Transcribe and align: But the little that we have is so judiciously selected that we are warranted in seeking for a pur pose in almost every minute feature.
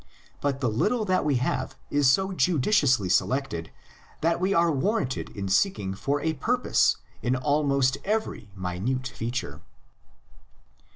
But 0.41 0.61
the 0.61 0.67
little 0.67 1.05
that 1.05 1.23
we 1.23 1.35
have 1.35 1.77
is 1.91 2.09
so 2.09 2.31
judiciously 2.31 3.07
selected 3.07 3.69
that 4.21 4.39
we 4.39 4.51
are 4.51 4.71
warranted 4.71 5.29
in 5.37 5.47
seeking 5.47 5.93
for 5.93 6.19
a 6.21 6.33
pur 6.33 6.57
pose 6.57 6.97
in 7.21 7.35
almost 7.35 7.99
every 8.03 8.49
minute 8.55 9.07
feature. 9.09 9.61